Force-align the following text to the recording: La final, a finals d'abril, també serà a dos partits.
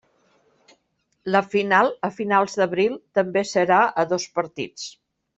La 1.35 1.41
final, 1.49 1.91
a 2.09 2.11
finals 2.21 2.57
d'abril, 2.61 2.95
també 3.19 3.43
serà 3.53 3.77
a 4.05 4.11
dos 4.15 4.25
partits. 4.39 4.89